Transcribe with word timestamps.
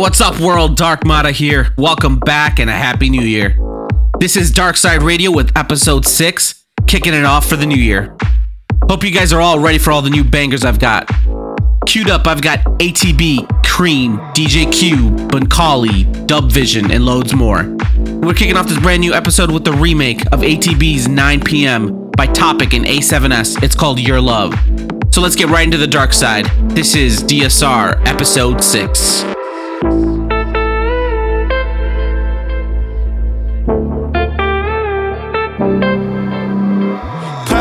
What's 0.00 0.22
up, 0.22 0.40
world? 0.40 0.78
Dark 0.78 1.04
Mata 1.04 1.30
here. 1.30 1.74
Welcome 1.76 2.20
back 2.20 2.58
and 2.58 2.70
a 2.70 2.72
happy 2.72 3.10
new 3.10 3.20
year. 3.20 3.58
This 4.18 4.34
is 4.34 4.50
Dark 4.50 4.78
Side 4.78 5.02
Radio 5.02 5.30
with 5.30 5.54
episode 5.54 6.06
6, 6.06 6.64
kicking 6.86 7.12
it 7.12 7.26
off 7.26 7.46
for 7.46 7.56
the 7.56 7.66
new 7.66 7.76
year. 7.76 8.16
Hope 8.88 9.04
you 9.04 9.10
guys 9.10 9.30
are 9.30 9.42
all 9.42 9.58
ready 9.58 9.76
for 9.76 9.90
all 9.90 10.00
the 10.00 10.08
new 10.08 10.24
bangers 10.24 10.64
I've 10.64 10.78
got. 10.78 11.06
Queued 11.84 12.08
up, 12.08 12.26
I've 12.26 12.40
got 12.40 12.60
ATB, 12.78 13.46
Cream, 13.66 14.16
DJ 14.32 14.72
Cube, 14.72 15.18
Bunkali, 15.30 16.26
Dub 16.26 16.50
Vision, 16.50 16.90
and 16.90 17.04
loads 17.04 17.34
more. 17.34 17.64
We're 17.98 18.32
kicking 18.32 18.56
off 18.56 18.68
this 18.68 18.80
brand 18.80 19.02
new 19.02 19.12
episode 19.12 19.50
with 19.50 19.64
the 19.64 19.72
remake 19.72 20.22
of 20.32 20.40
ATB's 20.40 21.08
9 21.08 21.42
p.m. 21.42 22.10
by 22.16 22.24
Topic 22.24 22.72
and 22.72 22.86
A7S. 22.86 23.62
It's 23.62 23.74
called 23.74 24.00
Your 24.00 24.22
Love. 24.22 24.54
So 25.12 25.20
let's 25.20 25.36
get 25.36 25.50
right 25.50 25.64
into 25.64 25.76
the 25.76 25.86
dark 25.86 26.14
side. 26.14 26.46
This 26.70 26.94
is 26.94 27.22
DSR 27.22 28.06
Episode 28.06 28.64
6. 28.64 29.39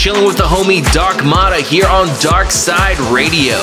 chilling 0.00 0.24
with 0.24 0.38
the 0.38 0.42
homie 0.42 0.82
Dark 0.94 1.22
Mata 1.26 1.60
here 1.60 1.86
on 1.86 2.06
Dark 2.22 2.50
Side 2.50 2.98
Radio. 3.12 3.58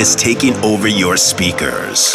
Is 0.00 0.16
taking 0.16 0.54
over 0.56 0.88
your 0.88 1.16
speakers. 1.16 2.12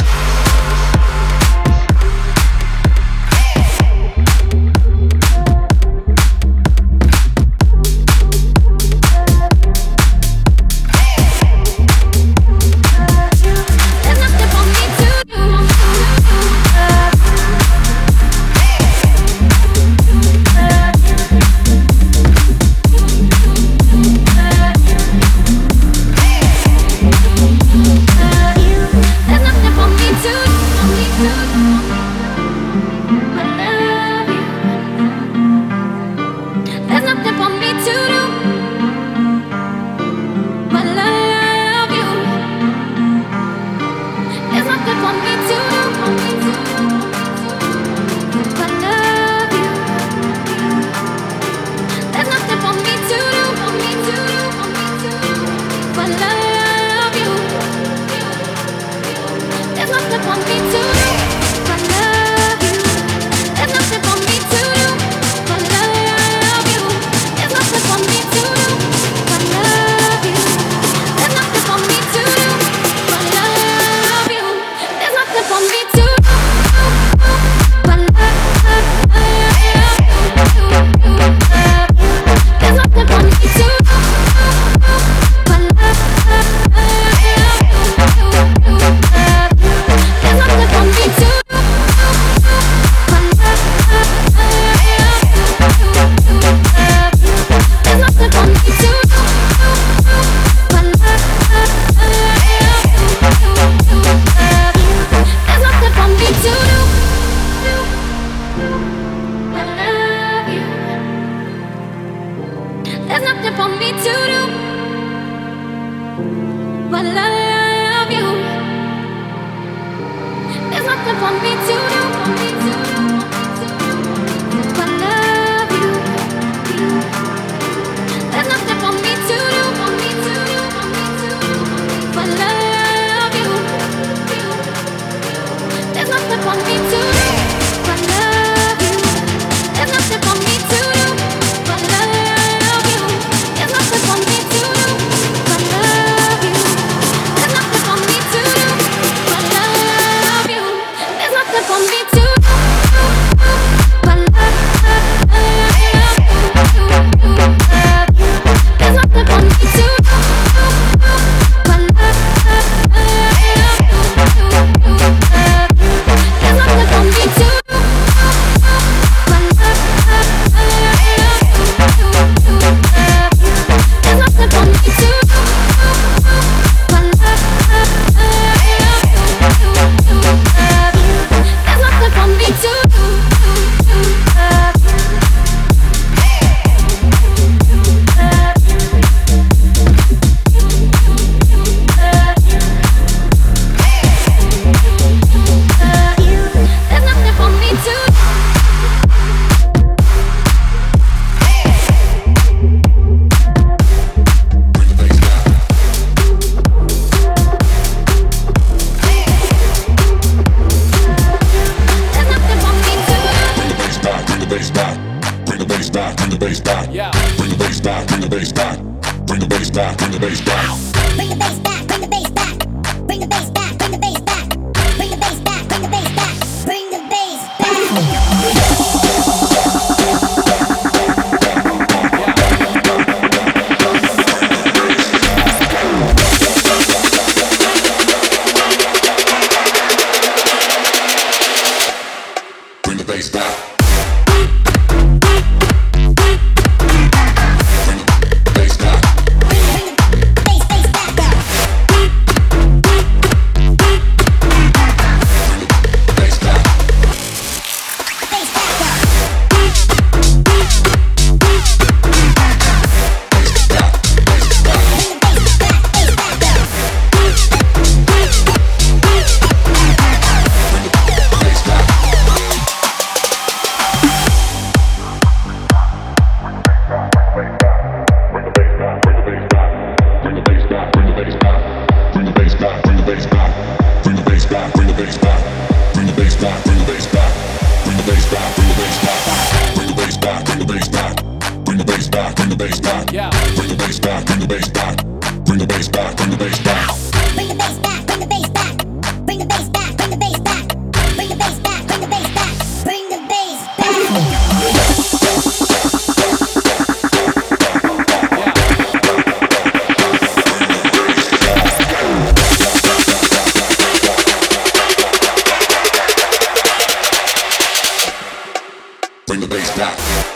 Bring 319.28 319.40
the 319.40 319.48
bass 319.48 319.76
back. 319.76 320.35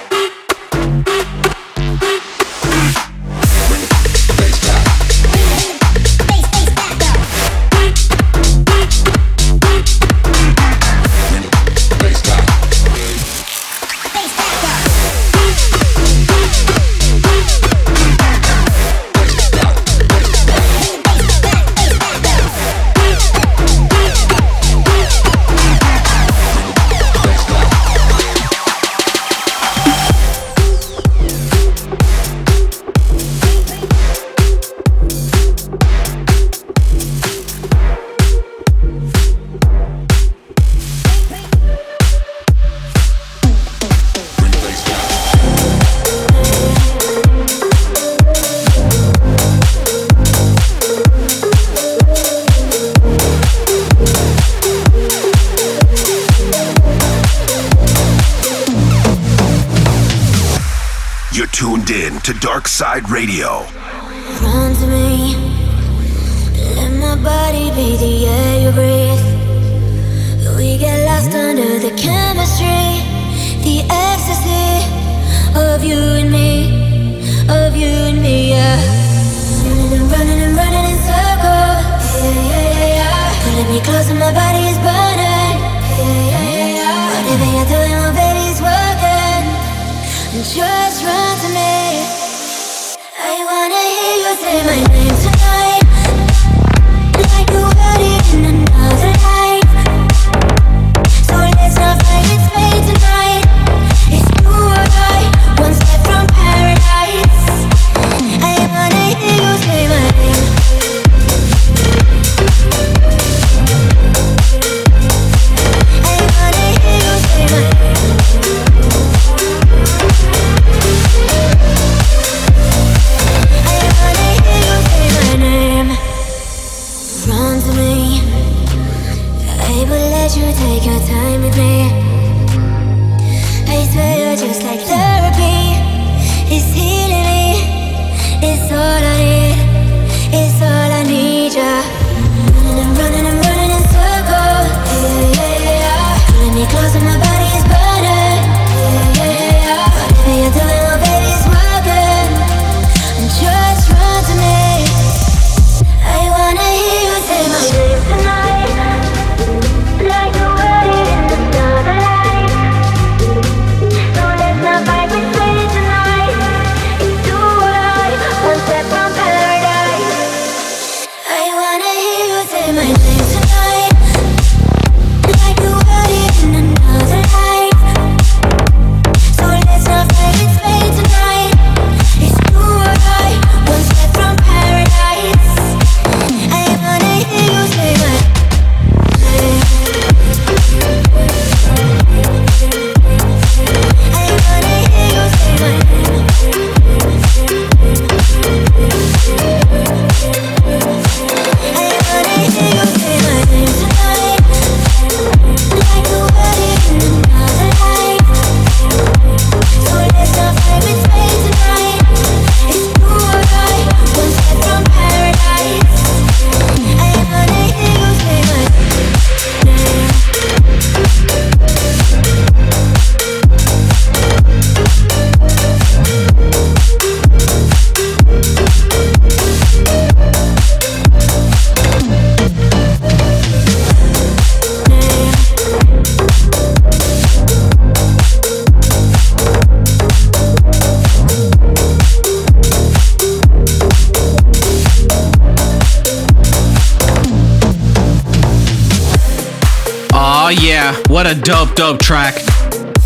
What 251.09 251.25
a 251.25 251.33
dope, 251.41 251.73
dope 251.73 251.99
track. 251.99 252.35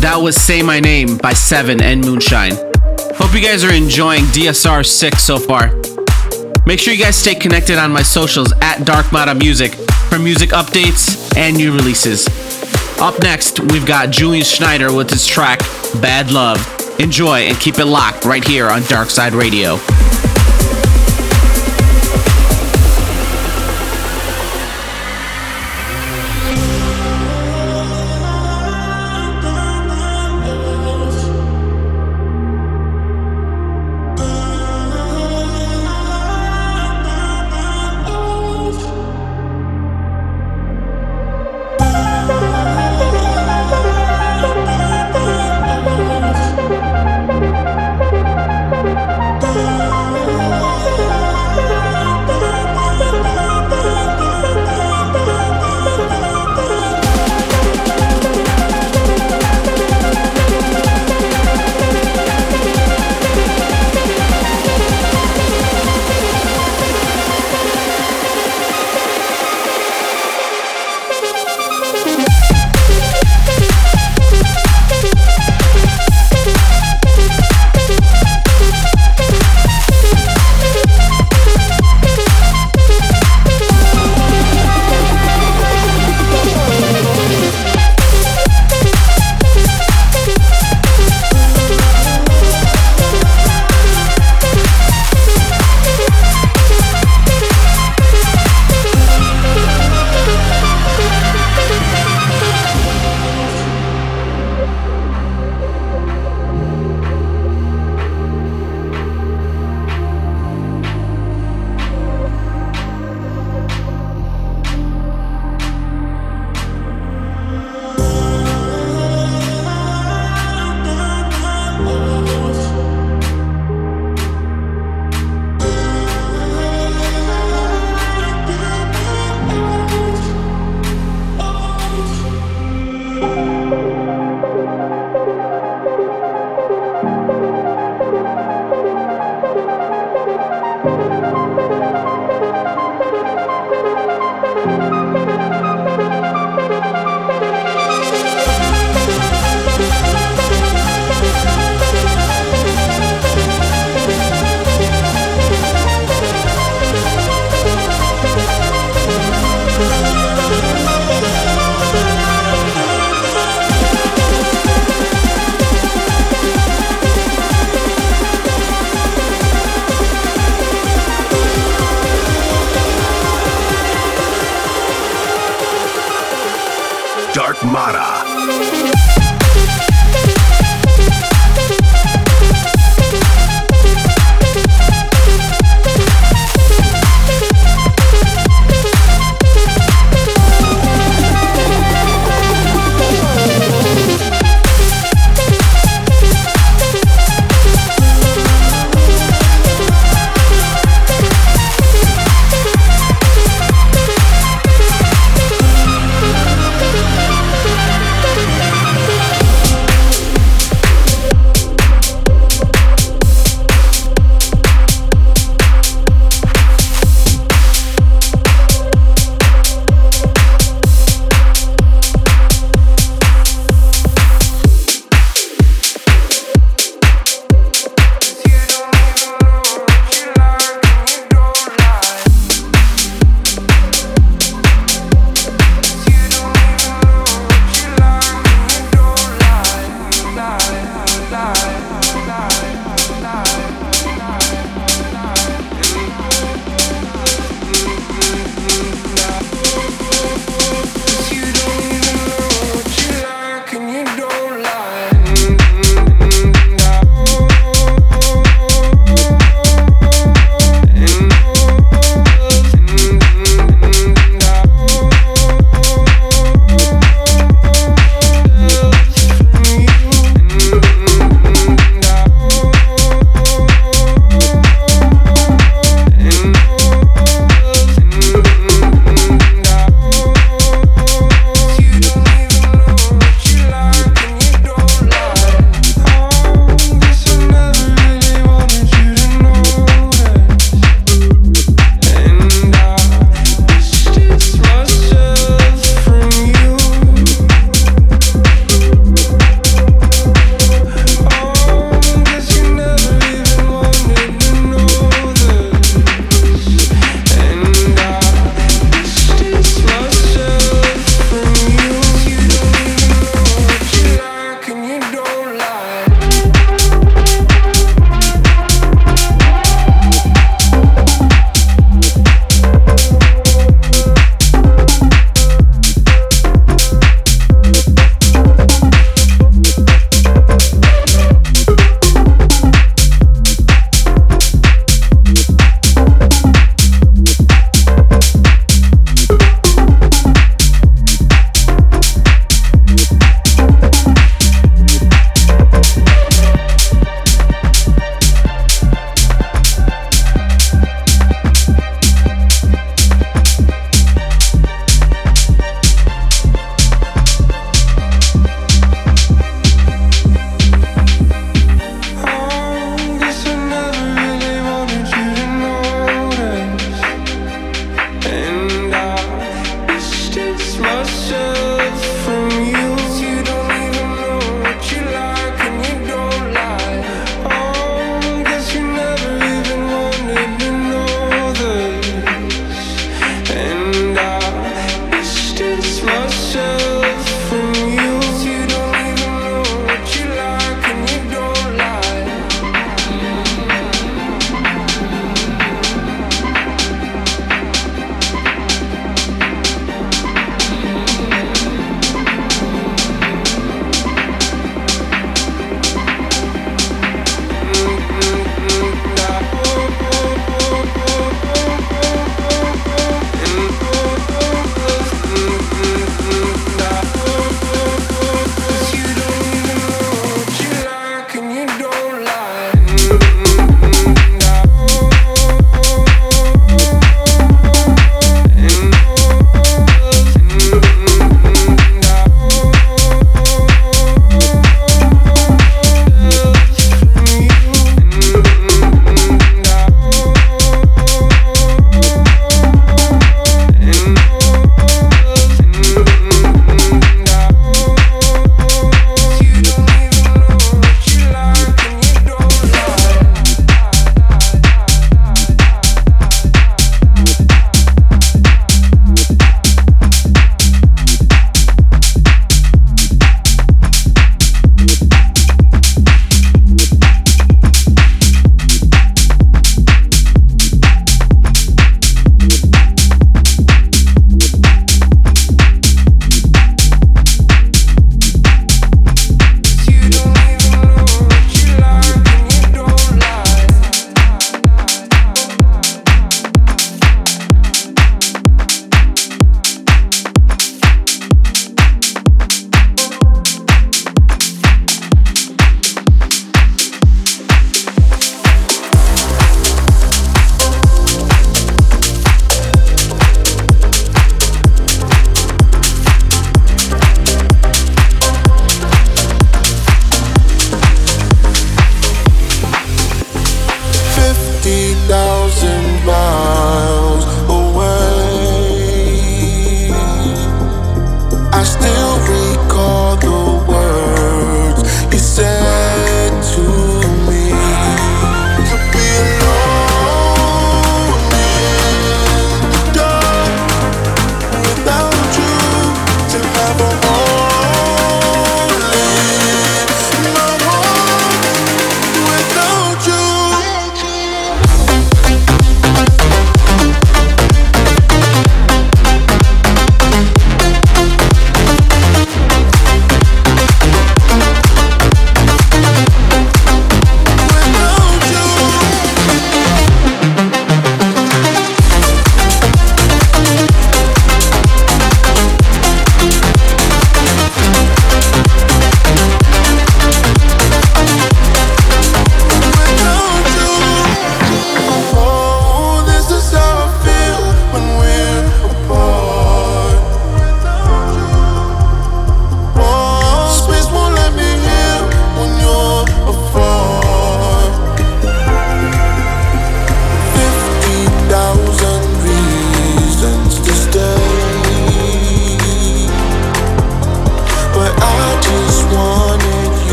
That 0.00 0.18
was 0.20 0.34
Say 0.34 0.60
My 0.60 0.80
Name 0.80 1.16
by 1.18 1.32
Seven 1.32 1.80
and 1.80 2.00
Moonshine. 2.00 2.54
Hope 3.14 3.32
you 3.32 3.40
guys 3.40 3.62
are 3.62 3.72
enjoying 3.72 4.24
DSR 4.24 4.84
6 4.84 5.22
so 5.22 5.38
far. 5.38 5.72
Make 6.66 6.80
sure 6.80 6.92
you 6.92 7.02
guys 7.02 7.14
stay 7.14 7.36
connected 7.36 7.78
on 7.78 7.92
my 7.92 8.02
socials 8.02 8.52
at 8.60 8.84
Dark 8.84 9.12
Mata 9.12 9.36
Music 9.36 9.74
for 10.10 10.18
music 10.18 10.50
updates 10.50 11.36
and 11.36 11.56
new 11.56 11.72
releases. 11.72 12.26
Up 13.00 13.20
next, 13.22 13.60
we've 13.60 13.86
got 13.86 14.10
Julian 14.10 14.44
Schneider 14.44 14.92
with 14.92 15.08
his 15.08 15.24
track 15.24 15.60
Bad 16.00 16.32
Love. 16.32 16.58
Enjoy 16.98 17.40
and 17.42 17.58
keep 17.60 17.78
it 17.78 17.86
locked 17.86 18.24
right 18.24 18.44
here 18.44 18.68
on 18.68 18.82
Dark 18.82 19.10
Side 19.10 19.32
Radio. 19.32 19.78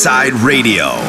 Side 0.00 0.32
Radio. 0.32 0.99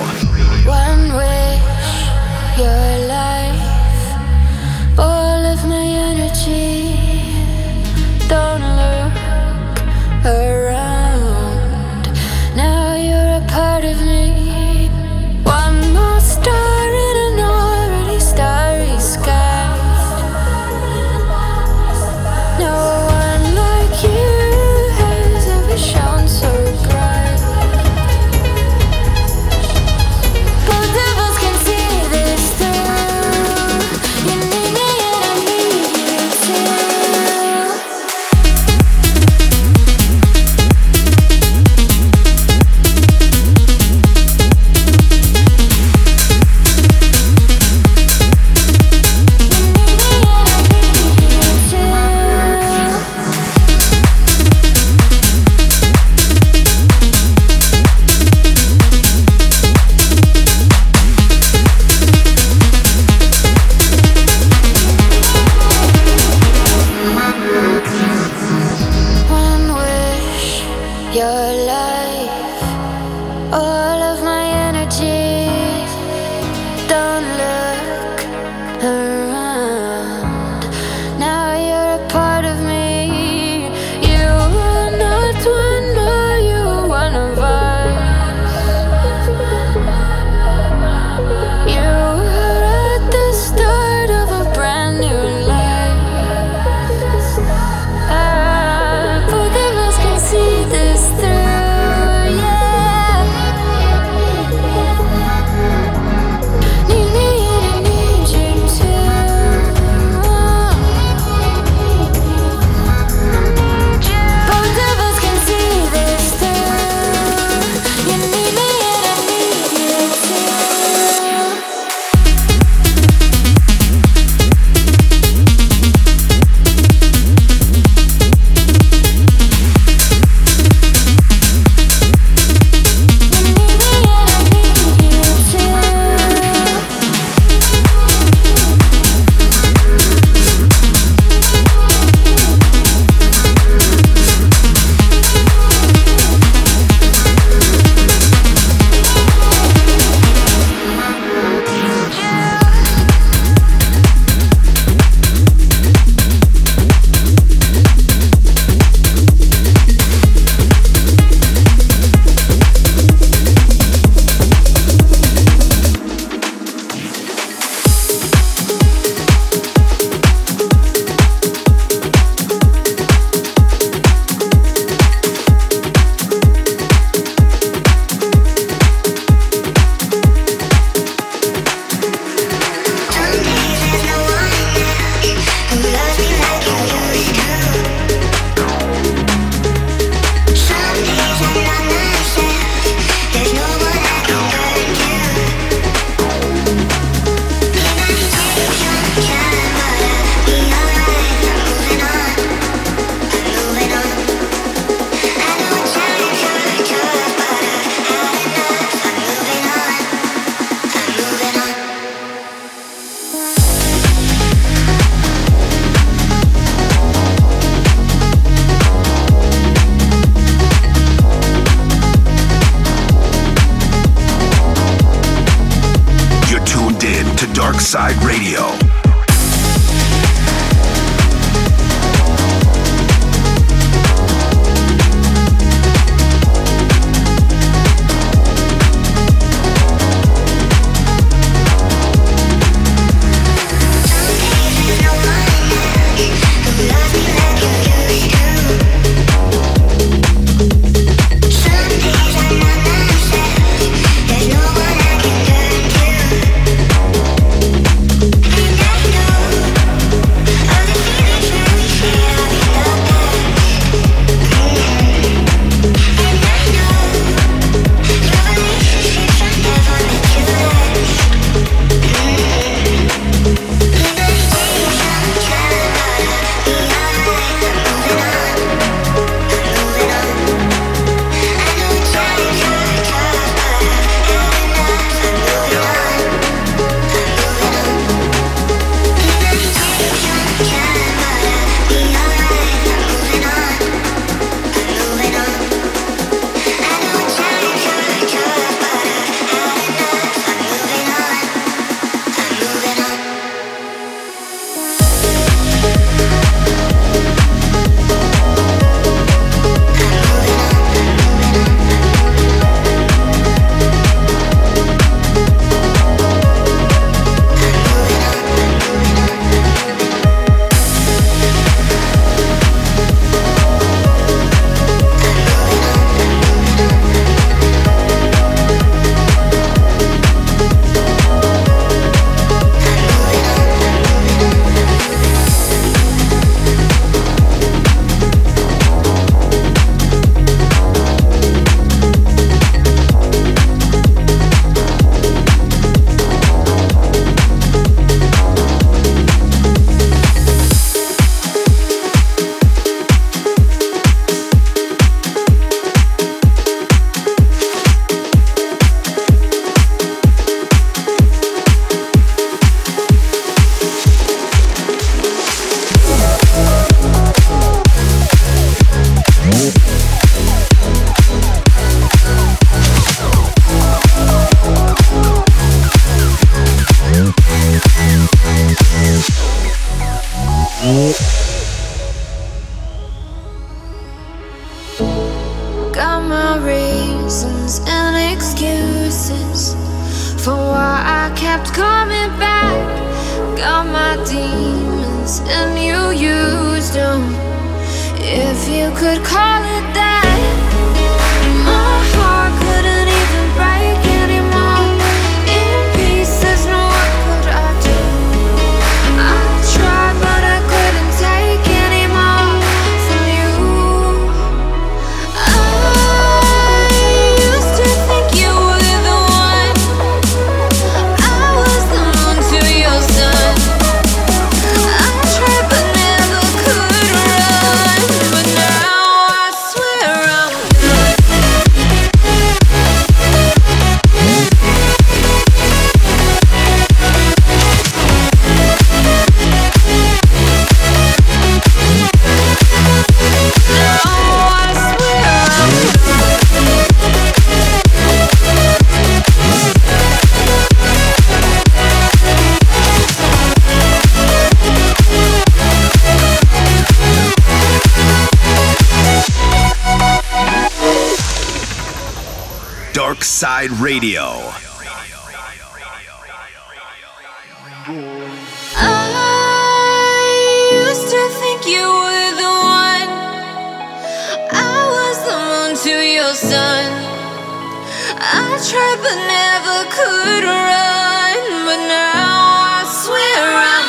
I 478.33 478.57
tried 478.63 478.99
but 479.03 479.19
never 479.27 479.91
could 479.91 480.43
run, 480.47 481.65
but 481.67 481.81
now 481.87 482.79
I 482.79 482.85
swear 482.87 483.43
I. 483.57 483.80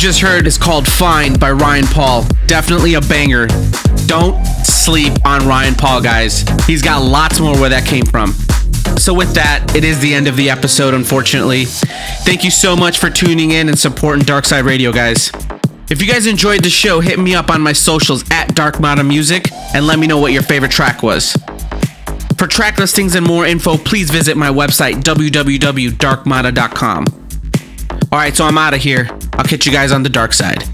just 0.00 0.20
heard 0.22 0.46
is 0.46 0.56
called 0.56 0.88
Fine 0.88 1.34
by 1.34 1.50
Ryan 1.50 1.84
Paul. 1.84 2.24
Definitely 2.46 2.94
a 2.94 3.02
banger. 3.02 3.46
Don't 4.06 4.42
sleep 4.64 5.12
on 5.26 5.46
Ryan 5.46 5.74
Paul, 5.74 6.00
guys. 6.00 6.42
He's 6.66 6.80
got 6.80 7.02
lots 7.02 7.38
more 7.38 7.52
where 7.60 7.68
that 7.68 7.84
came 7.84 8.06
from. 8.06 8.32
So, 8.96 9.12
with 9.12 9.34
that, 9.34 9.74
it 9.76 9.84
is 9.84 10.00
the 10.00 10.14
end 10.14 10.26
of 10.26 10.36
the 10.36 10.48
episode, 10.48 10.94
unfortunately. 10.94 11.66
Thank 11.66 12.44
you 12.44 12.50
so 12.50 12.74
much 12.74 12.98
for 12.98 13.10
tuning 13.10 13.50
in 13.50 13.68
and 13.68 13.78
supporting 13.78 14.24
Darkside 14.24 14.64
Radio, 14.64 14.90
guys. 14.90 15.30
If 15.90 16.00
you 16.00 16.10
guys 16.10 16.26
enjoyed 16.26 16.64
the 16.64 16.70
show, 16.70 17.00
hit 17.00 17.18
me 17.18 17.34
up 17.34 17.50
on 17.50 17.60
my 17.60 17.74
socials 17.74 18.24
at 18.30 18.54
Dark 18.54 18.80
Mata 18.80 19.04
Music 19.04 19.52
and 19.74 19.86
let 19.86 19.98
me 19.98 20.06
know 20.06 20.16
what 20.16 20.32
your 20.32 20.42
favorite 20.42 20.72
track 20.72 21.02
was. 21.02 21.36
For 22.38 22.46
track 22.46 22.78
listings 22.78 23.16
and 23.16 23.26
more 23.26 23.44
info, 23.44 23.76
please 23.76 24.10
visit 24.10 24.38
my 24.38 24.48
website, 24.48 25.02
www.darkmata.com. 25.02 27.06
All 28.12 28.18
right, 28.18 28.34
so 28.34 28.46
I'm 28.46 28.56
out 28.56 28.72
of 28.72 28.80
here. 28.80 29.10
I'll 29.40 29.46
catch 29.46 29.64
you 29.64 29.72
guys 29.72 29.90
on 29.90 30.02
the 30.02 30.10
dark 30.10 30.34
side. 30.34 30.69